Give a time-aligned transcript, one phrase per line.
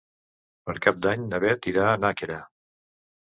[0.69, 2.39] Per Cap d'Any na Beth irà a Nàquera.